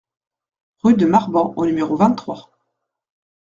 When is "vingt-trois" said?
1.95-2.51